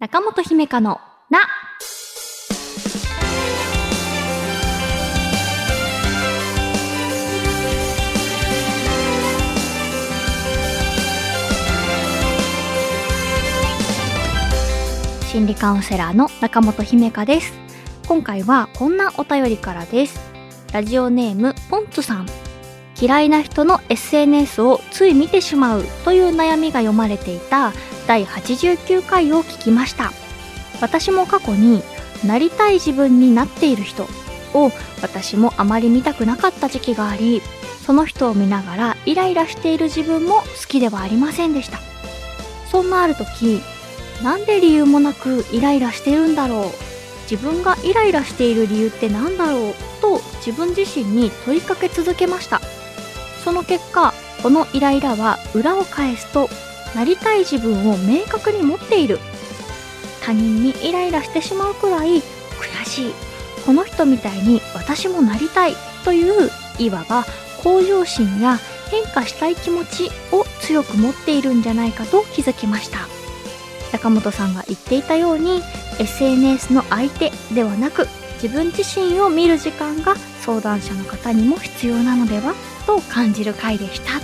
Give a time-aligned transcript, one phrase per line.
[0.00, 0.98] 中本姫香の
[1.28, 1.40] な。
[15.30, 17.52] 心理カウンセラーの中本姫香です。
[18.08, 20.18] 今回はこんなお便りからです。
[20.72, 22.26] ラジオネームポンツさん。
[23.00, 27.72] 嫌いな人の SNS をつい見てしまうという悩みが読まれていた
[28.06, 30.12] 第89回を聞きました。
[30.80, 31.82] 私も過去に
[32.26, 34.04] なりたい自分になっている人
[34.52, 34.70] を
[35.00, 37.40] 私もあまり見たくなかった時期があり
[37.86, 41.78] その人を見ながらイライラしている自分も好きではありませんでした。
[42.70, 43.60] そんなある時
[44.22, 46.70] なんで理由もなくイライラしてるんだろう？
[47.30, 49.74] 自分がイライラしている理由って何だろう？
[50.02, 52.60] と自分自身に問いかけ続けました。
[53.44, 54.12] その結果
[54.42, 56.48] このイライラは裏を返すと
[56.94, 59.18] なりたい自分を明確に持っている。
[60.22, 63.12] 他人にイライラしてしまうくらい悔しい。
[63.64, 67.24] この人みたいに私もなりたいといういわば
[67.62, 68.58] 向上心や
[68.90, 72.98] 変化したい気持ちを強く持っているんじゃないかと気づきました。
[73.92, 75.62] 中本さんが言っていたように
[75.98, 78.06] SNS の相手ではなく
[78.42, 82.54] 自分自身を見る時間が相談者の方にも必要なのでは
[82.86, 84.20] と感じる回でした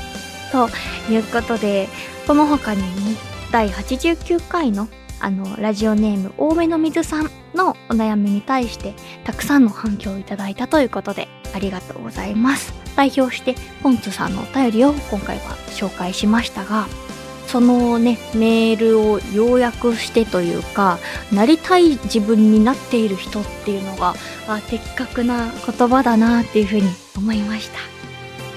[0.51, 0.69] と
[1.13, 1.89] いうことで
[2.27, 2.83] この他に
[3.53, 8.95] 第89回のあのラジオネーム多めの水さんのお悩みに対して
[9.25, 12.87] たくさんの反響をいただいたということでありがとうございます。
[12.97, 16.89] 代表してポンツさんのお便りを今回は紹介しましたが
[17.57, 20.99] そのねメールを要約してというか
[21.33, 24.13] なりたい自分になっている人っていうのが
[24.47, 26.83] あ的確な言葉だなっていうふうに
[27.17, 27.79] 思いました。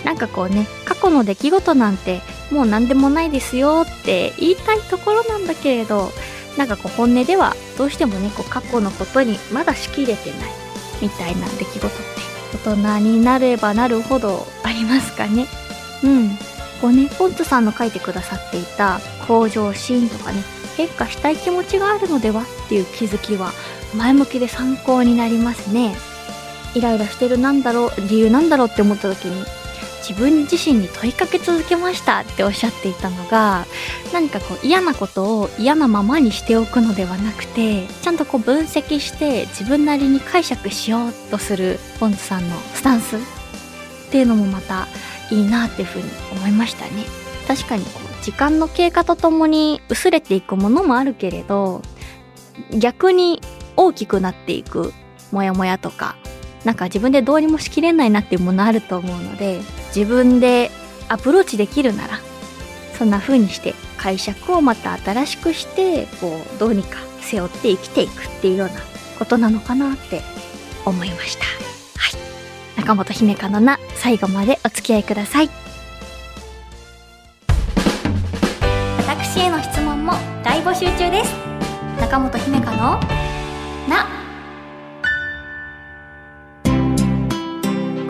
[0.03, 2.19] なんかこうね過去の出来事なんて
[2.51, 6.11] もう何でもないですよって言いたいところなんだけれど
[6.57, 10.49] なんかこう本音ではどうしてもねこう過去のことにまだしきれてない
[11.01, 11.95] みたいな出来事って
[12.65, 15.45] 大人になればなるほどありますかね。
[16.03, 16.48] うん。
[16.81, 20.43] こうねポンツさんの書いてくださっていた向上心とかね
[20.77, 23.51] 変化したい気持ちがあるのではっていう気づきは
[23.95, 25.95] 前向きで参考になりますね。
[26.75, 29.43] イライラしてるなんだろう理由なんだろうって思った時に
[30.07, 33.65] 自分自身に問いかけ続けましたっておっしゃっていたのが
[34.13, 43.19] 何かこう嫌なことを嫌なままにしておくのではなくてちゃんとこう分析して自分なりに解釈しようとするポンツさんのスタンスっ
[44.11, 44.87] ていうのもまた
[45.31, 47.05] いいなっていうふうに思いましたね。
[47.47, 51.81] 確かにこう時間の経過とともに薄れていくものもあるけれど
[52.77, 53.41] 逆に
[53.75, 54.93] 大きくなっていく
[55.31, 56.15] モヤモヤとか
[56.63, 59.61] なんか自分でどうにもしきれないなっていうものあると思うので
[59.95, 60.69] 自分で
[61.07, 62.19] アプローチできるなら
[62.97, 68.73] そんな風にして解釈をまた新しくしてこうどうにか背負って生きていくっていうような
[69.17, 70.21] ことなのかなって
[70.85, 71.68] 思いました。
[72.89, 75.49] はい中本姫香のな最後までお付き合いください
[78.97, 80.13] 私への質問も
[80.43, 81.35] 大募集中です
[81.99, 82.99] 中本姫香の
[83.87, 84.07] な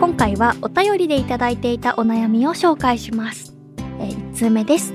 [0.00, 3.54] 今回はお便りでいただいていたお悩みを紹介します。
[4.00, 4.94] えー、1通目です。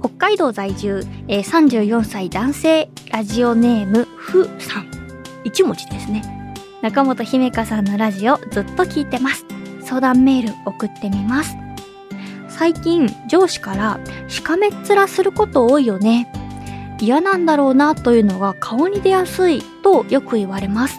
[0.00, 4.90] 北海道在住、えー、34歳男性、ラジオネーム、ふさん。
[5.44, 6.39] 1文字ですね。
[6.82, 9.44] 中本姫香さんのラジオずっと聞いてます。
[9.82, 11.54] 相談メール送ってみます。
[12.48, 16.32] 最近、上司からしかめっ面すること多いよね。
[16.98, 20.98] 嫌なんだろうなというのが顔に出やすいとよく言われます。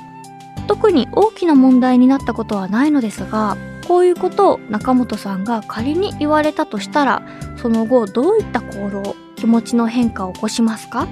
[0.68, 7.24] 特に大きな問題になったことはないのですがこういうことを中本さんが仮に言われたとしたら
[7.58, 11.08] その後どういった行動気持ちの変化を起こしますか？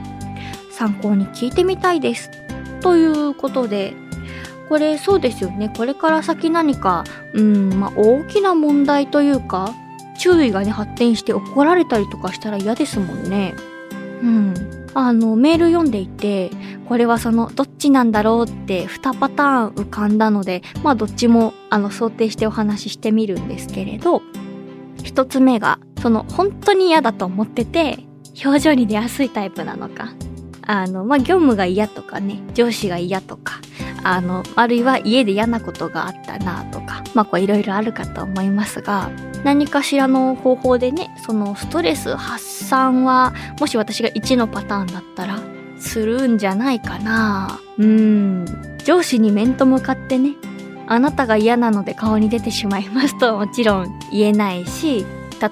[0.72, 2.32] 参考に聞いてみたいです
[2.80, 3.96] ということで
[4.70, 5.74] これそうですよね。
[5.76, 7.04] これから先何か
[7.34, 9.74] うんまあ大きな問題というか
[10.20, 13.56] 注意がね発展して怒られたりとかしたら嫌ですもんね。
[14.22, 14.54] うん。
[14.94, 16.52] あのメール読んでいて
[16.88, 24.24] これはそのどっちなんだろうって2パターン浮かんだのでまあどっちもあの想定してお話ししてみるんですけれど
[24.98, 28.00] 1つ目がその本当に嫌だと思ってて
[28.44, 30.14] 表情に出やすいタイプなのか。
[30.72, 33.60] あのまあ業務が嫌とかね上司が嫌とか
[34.04, 39.10] あのあるいは家で嫌なことがあったなとかまあこういろいろあるかと思いますが
[39.44, 45.40] 何かしらの方法でねそのストレス発散はもし私が1のパターンだったら
[45.78, 48.46] するんじゃないかなうん
[48.84, 50.36] 上司に面と向かってね
[50.88, 55.06] あなたが嫌なので顔に出てしまいますとはもちろん言えないし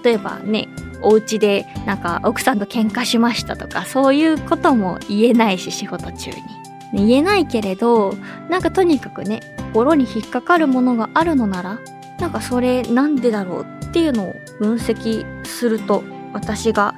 [0.03, 0.67] 例えばね
[1.01, 6.67] お家でなんか奥さんと喧嘩しましたとかそういうことも言えないし仕事中に。
[6.94, 8.13] 言えないけれど
[8.50, 9.42] なんかとにかくね
[9.74, 11.80] 心に引っかかるものがあるのなら
[12.19, 16.04] なんかそれなんでだろうっていうのを分析すると
[16.34, 16.95] 私が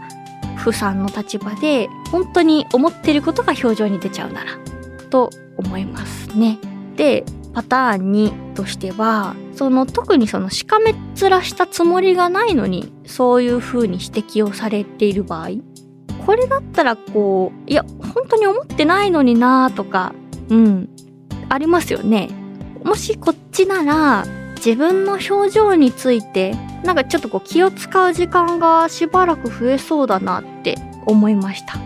[0.57, 4.51] 不産の立場で本当に思ってることが表情に出ちゃうなら
[5.09, 6.59] と思いますね。
[6.95, 15.49] でパターン2としてはその特にそのしかめっ面したつもりがないのにそういう風に指摘をされている場合
[16.25, 17.83] これだったらこういや
[18.13, 20.13] 本当に思ってないのになとか
[20.49, 20.89] うん
[21.49, 22.29] ありますよね。
[22.83, 24.25] もしこっちなら
[24.55, 30.75] 自分の表情についてなんかちょっとこう気を使う時間がしばらく増えそうだなって
[31.05, 31.79] 思いました。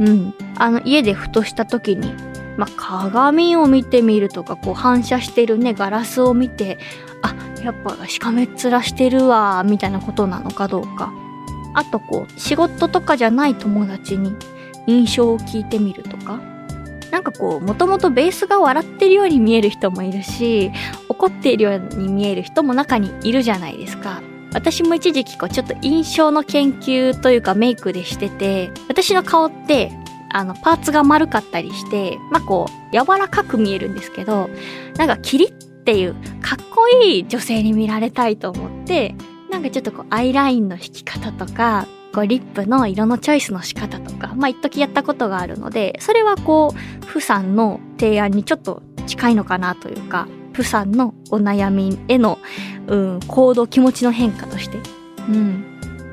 [0.00, 0.34] うん。
[0.56, 2.12] あの家でふとした時に、
[2.56, 6.78] まあ、鏡を見てみるとかこう反射してるねガラスを見て
[7.22, 11.12] あやっぱしかめっ面してるわみたいなことなのかどうか
[11.76, 14.34] あとこう仕事とかじゃない友達に
[14.86, 16.40] 印象を聞いてみるとか
[17.10, 20.72] なんかこうもともとベースが笑ってるように見える人もいるし
[21.08, 24.22] 怒っているように見える人も中にいるじゃないですか。
[24.52, 29.92] 私も一時期こうちょっと印象の研究というかメイクでしてて私の顔って
[30.32, 34.48] あのパーツが丸かったりしてまあこう柔らかく見えるんですけど
[34.96, 39.14] なんかキリっていうかっこいい女性に見られたいと思って
[39.56, 52.38] なんかちょっとこうアイラインの引き方とかこうリップの色のチョイスの仕方とかまあ一時やったことがあるのでそれはこうフさんの提案にちょっと近いのかなというかプさんのお悩みへの、
[52.86, 54.78] うん、行動気持ちの変化として。
[55.26, 55.64] うん。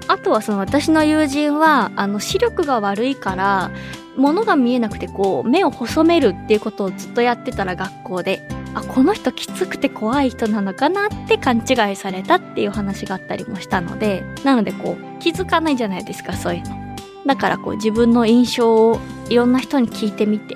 [0.07, 3.71] あとはその私の友人は、あの視力が悪いから、
[4.17, 16.83] 物が見えなくてこう目を細めるっていうことをずっとやってたら学校であこの人きつくて怖い人なのかなって勘違いされたっていう話があったりもしたのでなのでこう気づかないじゃないですかそういうの。
[17.25, 18.99] だからこう自分の印象を
[19.29, 20.55] いろんな人に聞いてみて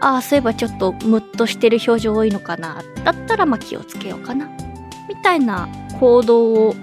[0.00, 4.50] ああそういえばちょっとムッとしてる表情多いのかなだったらまあ気をつけようかな
[5.08, 5.68] みたいな
[5.98, 6.74] 行動を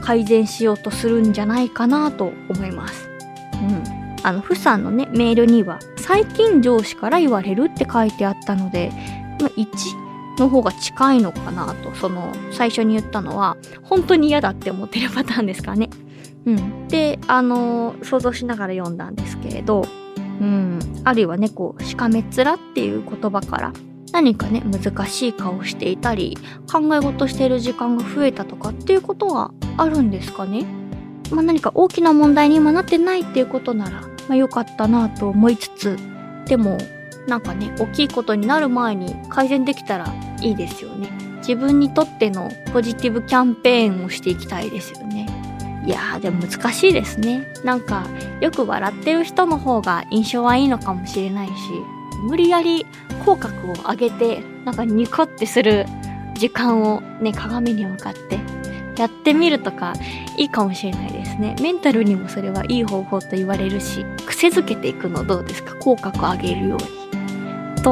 [0.00, 3.08] 改善しようとするんじゃないかなと思います。
[3.54, 3.98] うん。
[4.22, 8.90] あのフさんのねメールには最近上司から言われるって書いてあったので、
[9.40, 9.66] まあ、1
[10.38, 15.90] の方が近いのかなとその最初に言ったのは本当に嫌だって思ってるパターンですかね。
[16.46, 19.84] うん、であの想像しながら読んだんですけれど
[20.40, 23.72] うん、あるいはねこうしかめっ面っていう言葉から
[24.12, 26.38] 何かね難しい顔していたり
[26.70, 30.64] 考え事している時間が増えたとかっていうことはあるんですかね、
[31.30, 35.98] まあ、何か大きな問題に今なってないっていうことなら、まあ、よかったなと思いつつ
[36.46, 36.78] でも
[37.28, 41.10] なんかね大きいことになる前に改善できたらいいですよね。
[41.38, 45.28] 自分にとってのポジティブキャンペーンをしていきたいですよね。
[45.84, 47.52] いやーでも難しいですね。
[47.64, 48.06] なんか
[48.40, 51.52] よく笑ってる人の方が印象はいいのかもしれないし
[52.24, 52.84] 無理やり
[53.24, 55.86] 口角を上げてなんかニコってする
[56.34, 58.38] 時間をね鏡に向かって
[59.00, 59.94] やってみるとか
[60.36, 61.54] いいかもしれないですね。
[61.62, 65.76] メンタルにもそれはいい方法と言われるし癖づけていくのどうですか？
[65.76, 66.97] 口角上げるように。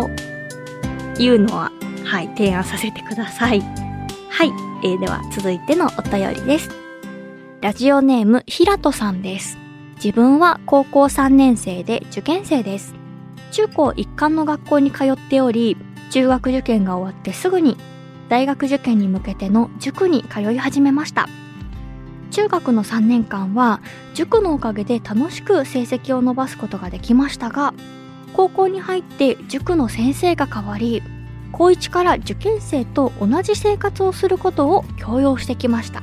[0.03, 1.73] というのは
[2.05, 3.61] はい提案させてください
[4.31, 4.49] はい、
[4.85, 6.87] えー、では続いてのお便りです
[7.63, 9.57] ラジオネームひらとさんです。
[9.97, 12.95] 自分は高校3年生で受験生です。
[13.51, 15.77] 中高一貫の学校に通っており、
[16.11, 17.77] 中学受験が終わってすぐに
[18.29, 21.29] 大学受験に向けての塾に通い始めました。
[22.31, 23.81] 中学の3年間は
[24.15, 27.73] 塾のおかげで楽しく成績を伸ばすことができましたが、
[28.35, 31.03] 高校に入って塾の先生が変わり、
[31.53, 36.03] 高1から受験生と同じ生活をすることを強要してきました。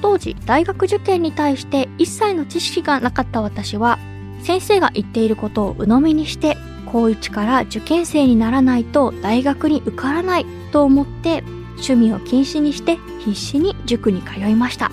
[0.00, 3.98] 当時大学受験に対して一切の知識がなかった私は
[4.42, 14.90] 先生が言っていることを鵜呑みにして高1から受験生にならないと大学に受からないと思って趣味を禁止にして必死に塾に通いました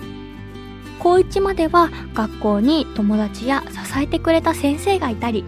[1.00, 5.46] 高1までは学校に友達や支えてくれた先生がいたり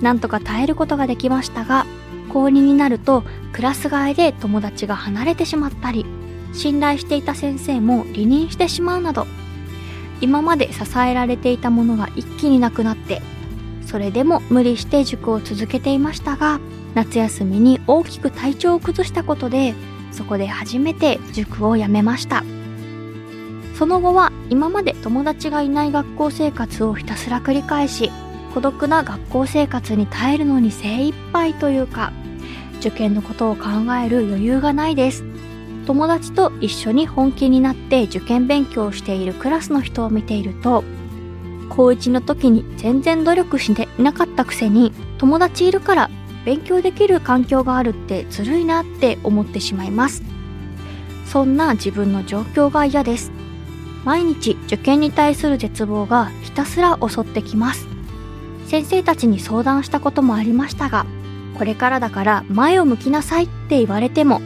[0.00, 1.86] なんとか耐えることができましたが
[2.32, 6.04] 高2になるとクラス替えで友達が離れてしまったり
[6.52, 9.26] 信頼していた先生も離任してしまうなど
[10.20, 13.22] 今まで支えられていたものが一気になくなって
[13.86, 16.58] それでも無理して塾を続けていましたが
[16.94, 19.74] 夏休みに大きく体調を崩したことで
[20.12, 22.42] そこで初めて塾を辞めました。
[23.76, 28.10] その後は今まで友達がいない学校生活をひたすら繰り返し
[28.56, 32.10] 孤独な学校生活に耐えるのに精一杯というか
[32.80, 33.64] 受験のことを考
[34.02, 35.24] える余裕がないです。
[35.84, 40.84] 友達と一緒に本気になって受験勉強をしているクラスの人を見ていると
[41.68, 46.10] 高1の時に全然努力していなかったくせに友達いるから
[46.46, 50.22] 勉強できる環境があるってずるいなって思ってしまいます。
[51.26, 53.30] そんな自分の状況が嫌です。
[54.06, 57.95] 毎日受験に対する絶望がひたすら襲ってきます。
[58.66, 61.06] 先生たちに相談したこともありましたが
[61.56, 64.40] これからだから前を向きなさいって言われても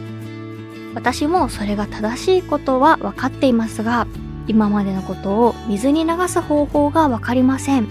[0.93, 4.07] 私もそれが正しいことは分かっていますが
[4.47, 7.87] 今までのことを水に流す方法が分かりません。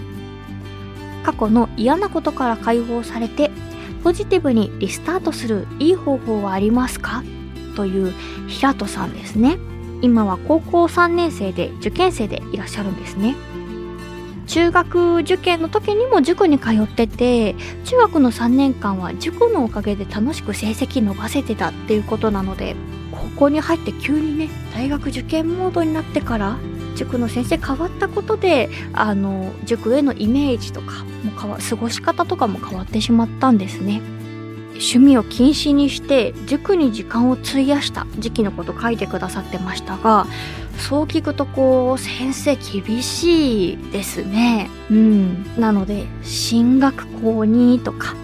[1.23, 3.51] 過去の嫌なことから解放されて
[4.03, 7.23] ポジティブにリスタートするいい方法はありますか？
[7.75, 8.13] という
[8.47, 9.57] 平戸さんですね。
[10.01, 13.35] 今は高校3年生で受験生でいらっしゃるんですね。
[14.51, 17.55] 中学受験の時にも塾に通ってて
[17.85, 22.75] 中学の3年間は塾のおかげで楽しく成績伸ばせてたっていうことなので
[23.11, 26.57] 高校に入って急にね大学受験モードになってから
[26.97, 34.01] 塾の先生変わったことであの塾へのイメージとかも変わ過ごし方とかも変わってしまったんですね。
[34.81, 40.25] 趣味を禁止にして塾に時間を費やした時期のこと書いてくださってましたが
[40.81, 44.69] そう聞くとこう先生厳しいですね。
[44.89, 45.59] うん。
[45.59, 48.15] なので進学校にとか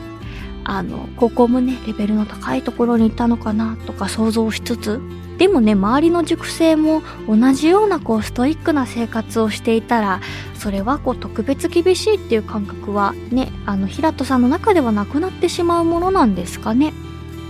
[0.64, 5.00] あの高校もねレベルの高いところに行ったのかなとか想像しつつ。
[5.38, 10.20] でもね周りの塾生も同じようなこうストイックな生活をしていたら
[10.56, 16.92] それはこう特別厳しいっていう感覚はねあの平戸さんの中ではなくなってしまうものなんですかね。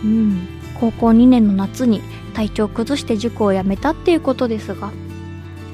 [0.04, 0.48] うん。
[0.80, 2.02] 高校2年の夏に
[2.38, 4.92] 体調を崩して塾を辞めたっていうことですが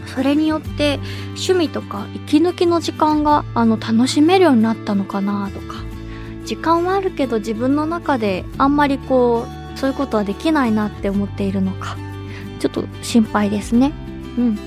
[0.06, 0.98] それによって
[1.32, 5.84] 趣味とか息抜きの時間があの楽しめるようになったのかなとか。
[6.46, 11.98] 時間はあるけど自分の中であんまりこうそういうことはできないなって思っているのか。
[12.60, 13.92] ちょっと心配ですね。
[14.38, 14.60] うん。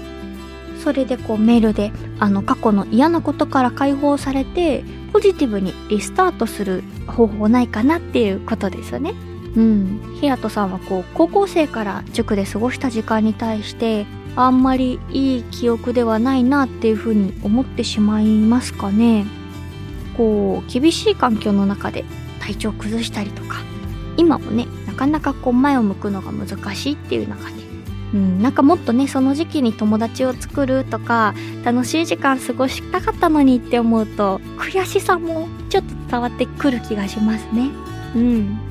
[0.82, 9.14] それでこうメールであの過去の嫌なことから解放されてポジティブにリスタートする方法ないかなっていうことですよね。
[9.56, 19.24] うん、平戸さんはこう高校生から塾で過ごした時間に対してあんまりいい記憶ではないなっていうふうに思ってしまいますかね。
[20.16, 22.04] こう厳しい環境の中で
[22.40, 23.56] 体調崩したりとか。
[24.16, 27.66] 今もねなかなかこう前を向くのが難しいっていう中で。
[28.14, 31.34] うん、なんかもっとねその時期に友達を作るとか
[31.64, 37.70] 楽しい時間過ごしたかったのにって思うと悔しさもちょっと伝わってくる気がしますね。
[38.14, 38.65] うん。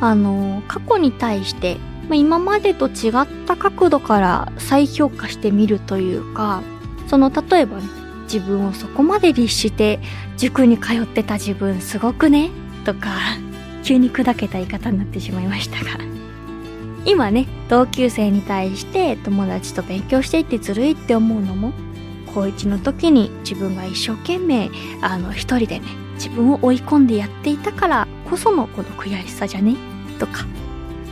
[0.00, 1.76] あの過去に対して
[2.10, 3.12] 今までと違っ
[3.46, 6.62] た角度から再評価してみるというか
[7.06, 7.84] その例えばね
[8.24, 10.00] 自分をそこまで律して
[10.36, 12.50] 塾に通ってた自分すごくね
[12.84, 13.10] とか
[13.82, 15.90] 急に砕けた言い方になってしまいましたが。
[17.06, 21.72] 今ね同級生に対して友達と勉強していってずるいって思うのも
[22.34, 29.89] 高1の時に自分が一生懸命あの一人でね自分を追い込んでやっていたからこそのこの悔しさじゃね。
[30.20, 30.44] とか。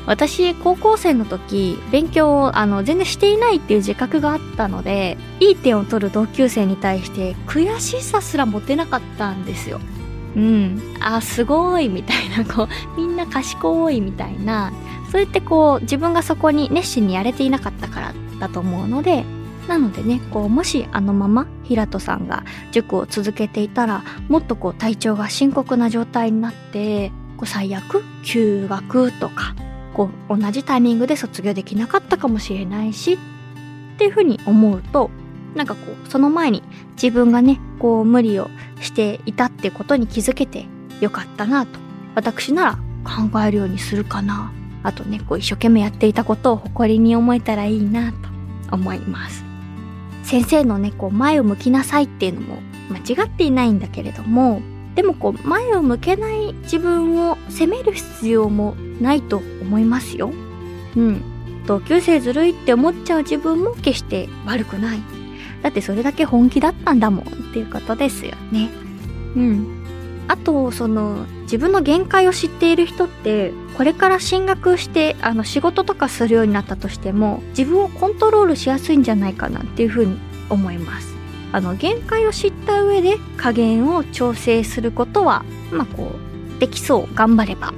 [0.06, 9.80] 私高校生の時勉強をあの全然していないっていう自覚があったのでいい点を取る同級生に対して悔しさすら持てなかったんですよ。
[10.34, 10.96] うん。
[11.00, 14.72] あすごいみたいなこうみんな賢いみたいな
[15.12, 19.24] そうやってこう自分がそこに熱心にやれていなかったからだと思うので
[19.68, 29.54] なのでねこうもしあのまま平戸さんが塾を続けていたらもっとこう体調が深刻な状態になってこう最悪休学とか
[29.94, 33.18] こう同じタイミングで卒業できなかったかもしれないしっ
[33.98, 35.10] ていうふうに思うと
[35.54, 40.66] なんかこうその前に自分がねこう無理をしていたってことに気づけて
[41.00, 41.78] よかったなと。
[42.14, 44.52] 私なら考えるようにするかな。
[44.82, 48.18] あとねこう一生懸命やっていたことを誇りに思えたらいいなと
[48.72, 49.44] 思います。
[50.24, 52.58] 先生のねこう前を向きなさいっていうのも
[52.90, 54.60] 間違っていないんだけれども
[54.94, 60.32] でもこう前を向けない自分を責める必要もないと思いますよ。
[60.96, 61.22] うん。
[61.66, 64.98] 同級生ずるいって思っちゃう自分も決して悪くない。
[65.62, 68.70] だってそれだけ本気だったんだもんっていうことですよね。
[69.36, 69.78] うん。
[70.28, 80.18] あと、その、自分の限界を知っている人って、これから進学して、あの、仕事とかするようになったとしても、自分をコントロールしやすいんじゃないかなっていうふうに
[80.50, 81.17] 思います。
[81.52, 86.12] あの限界を知った上で加減を調整することはまあこ
[86.56, 87.72] うできそう頑張れば。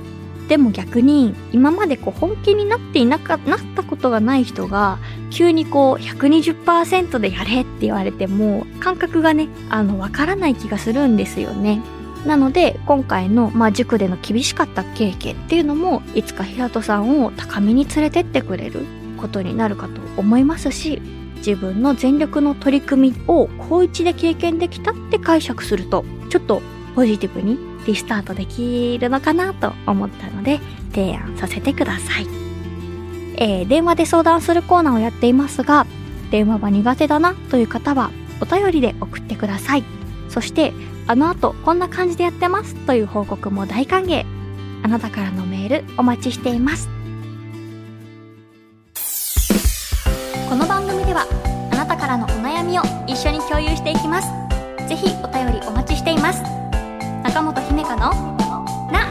[0.48, 4.98] でも逆に今までこう本気になっていなかなったことがない人が
[5.30, 11.80] 急にこう120%でやれって言われても感覚がねあのわからない気がするんですよね。
[12.26, 18.84] なので今回の、まあ、塾での厳しかった経験っていうのもいつか平戸さんを高みに連れてってくれる
[19.18, 21.00] ことになるかと思いますし
[21.40, 26.62] 自分の全力の取り組みを高一で経験できたって解釈すると、ちょっと
[26.94, 30.60] ポジティブにリスタートできるのかなと思ったので、
[30.92, 32.26] 提案させてください。
[33.36, 35.86] えー、電話で相談するコーナーをやっていますが、
[36.30, 39.84] 電話は苦手だなという方は、お便りで送ってください。
[40.28, 40.72] そして、
[41.06, 44.24] あの後こんな感じでやってますという報告も大歓迎。
[44.82, 46.99] あなたからのメールお待ちしています。
[51.20, 54.28] はあなたからのお悩みを一緒に共有していきます。
[54.88, 56.42] ぜひお便りお待ちしています。
[57.22, 58.10] 中本姫香の
[58.90, 59.06] な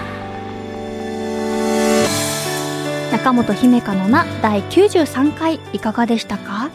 [3.11, 6.69] 中本姫香のな第93回いかがでしたか？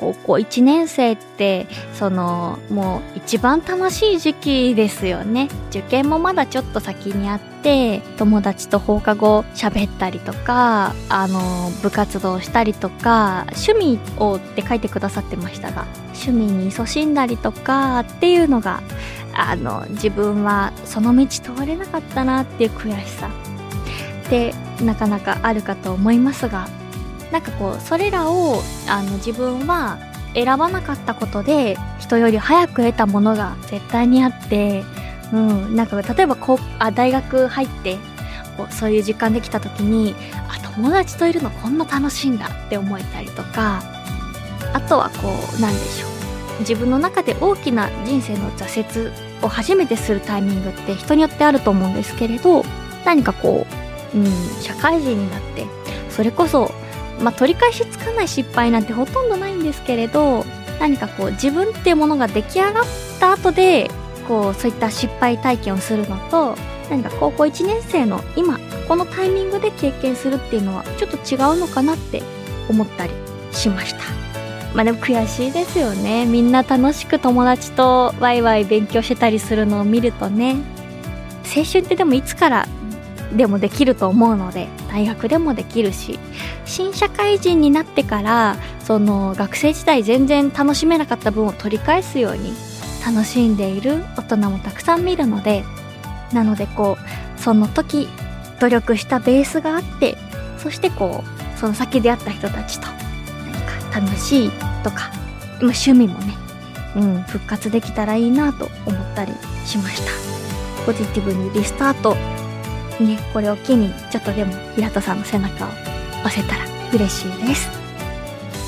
[0.00, 5.48] 高校1年生ってそのもう一番楽しい時期ですよね。
[5.68, 18.82] 受験もまだちょっと先にあって友達と放課後喋ったりとかあの部活動したりとか趣味をって書いてくださってましたが趣味に勤しんだりとかっていうのが
[19.34, 23.30] あの自分はその道通れなかったなっていう悔しさ
[24.26, 26.68] ってなかなかあるかと思いますが
[27.32, 29.98] なんかこうそれらをあの自分は
[30.34, 34.84] 選ばなかったことで人より早く得たものが絶対にあって、
[35.32, 37.98] うん、なんか例えばこうあ大学入って
[38.56, 40.14] こうそういう時間できた時に
[40.48, 43.82] あ友達といるのこんな楽しいんだって思えたりとか
[44.72, 46.10] あとはこうなんでしょう。
[46.60, 52.62] 自分の中で大きな人生の挫折を初めてするタイミングって人によってあると思うんですけれど
[53.04, 53.66] 何かこ
[54.14, 54.26] う、うん、
[54.60, 55.66] 社会人になって
[56.10, 56.70] それこそ
[57.20, 60.44] まあ、取り返しつかない失敗なんてほとんどないんですけれど
[60.78, 62.84] 何かこう自分っていうものが出来上がっ
[63.18, 63.90] た後で
[64.26, 66.56] こうそういった失敗体験をするのと
[66.88, 68.58] 何か高校1年生の今
[68.88, 72.22] このタイミングで経験するっていうのはちょっと違うのかなって
[72.68, 73.12] 思ったり
[73.52, 74.00] しました。
[74.74, 76.26] まあでも悔しいですよね。
[76.26, 80.56] みんな楽しく友達とワイワイ勉強してたりするのを見るとね。
[81.44, 82.68] 青春ってでもいつから
[83.36, 86.18] でもできると思うので大学でもできるし
[86.64, 92.52] 新社会人になってからその学生時代全然楽しめなかった分を取り返すように
[93.04, 95.64] 楽しんでいる大人もたくさん見るので
[96.32, 98.08] なのでこうその時
[98.60, 100.16] 努力したベースがあって
[100.58, 102.86] そしてこうその先で会った人たちと
[103.46, 103.52] 何
[103.92, 104.50] か楽しい
[104.82, 105.10] とか
[105.60, 106.34] 趣味もね、
[106.96, 109.32] うん、復活できたらいいなと思ったり
[109.64, 110.30] しました。
[110.86, 112.16] ポジティブにリスタート
[113.00, 115.68] ね、これを機にちょっとでも平田さんの背中を
[116.24, 117.80] 押せたら嬉しいです。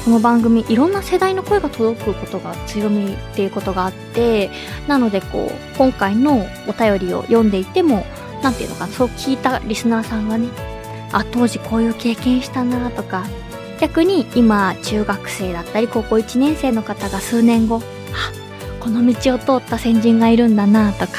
[0.04, 4.50] この番組いろんな世代の声が届くことが強みっていうことがあって
[4.88, 8.04] なのでこう今回のお便りを読んでいても
[8.42, 10.48] 何ていうのかそう聞いたリスナーさんがね
[11.12, 13.26] あ当時こういう経験したなとか
[13.78, 17.76] 逆に今中学生だったり高校1年生の方が数年後
[18.12, 18.32] あ
[18.80, 21.12] この道を通った先人がいるんだなとか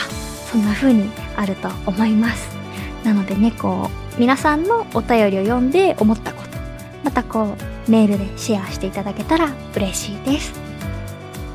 [0.52, 2.53] そんな風にあると思います
[3.04, 6.50] なのでねこう皆さんのお便りを読んで思ったこと
[7.04, 7.56] またこ
[7.88, 10.54] うメールでシェアしていただけたら嬉しいです。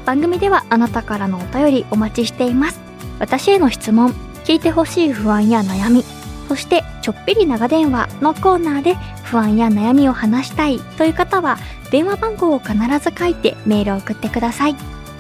[0.05, 2.81] 番組ではあなたからのお便りお待ちしています。
[3.19, 4.13] 私への質問
[4.45, 6.05] 聞いてほしい不安や悩み
[6.49, 11.59] そしてちょっぴり長電話のコーナーで不安や悩みを話したいという方は
[11.91, 14.77] 電話番号を必ず書いてメールを送ってください。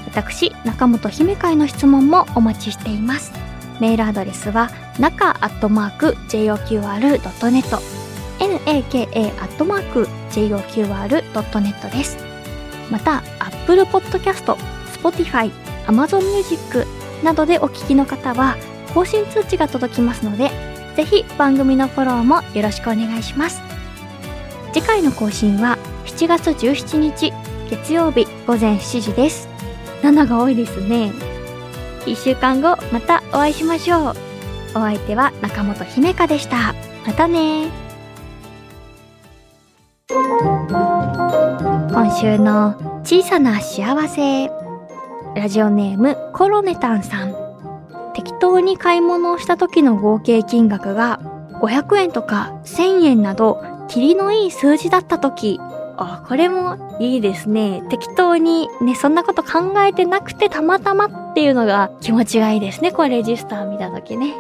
[0.06, 3.32] 私中本姫会の質問もお待ちしています。
[3.80, 7.98] メールアドレスは中アットマーク JOQR.net
[8.38, 9.06] naka
[9.40, 12.18] アットマーク JOQR.net です。
[12.90, 14.56] また、Apple Podcast、
[15.00, 15.50] Spotify、
[15.86, 16.86] Amazon Music
[17.22, 18.56] などでお聞きの方は
[18.94, 20.50] 更新通知が届きますので、
[20.96, 23.60] ぜひ番組のフォローもよろしくお願いします。
[24.72, 27.32] 次回の更新は7月17日
[27.70, 29.48] 月曜日午前7時です。
[30.02, 31.12] 7が多いですね。
[32.06, 34.27] 1週間後またお会いしましょう。
[34.74, 36.74] お相手は中本姫香でした。
[37.06, 37.68] またね
[41.90, 44.50] 今週の小さな幸せ。
[45.34, 47.34] ラジオネームコロネタンさん。
[48.14, 51.20] 適当に買い物をした時の合計金額が
[51.60, 55.60] 500円とか1000円など、キリのいい数字だった時、
[55.96, 57.82] あ、これもいいですね。
[57.90, 62.92] 適当にね、そんなこと考えてなくてたまたまっていうのが気持ちがいいですね。
[62.92, 64.34] これレジスター見た時ね。